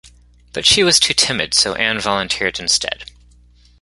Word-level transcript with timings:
But 0.53 0.65
she 0.65 0.83
was 0.83 0.99
too 0.99 1.13
timid 1.13 1.53
so 1.53 1.75
Anne 1.75 1.99
volunteered 1.99 2.59
instead. 2.59 3.05